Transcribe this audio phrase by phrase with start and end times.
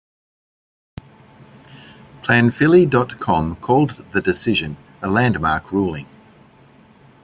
[2.23, 6.07] PlanPhilly dot com called the decision a landmark ruling.